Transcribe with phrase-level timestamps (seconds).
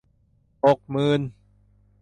[0.65, 1.21] หกหมื่น